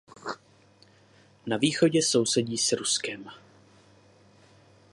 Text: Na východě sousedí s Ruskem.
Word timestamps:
Na 1.45 1.57
východě 1.57 2.01
sousedí 2.01 2.57
s 2.57 2.71
Ruskem. 2.73 3.27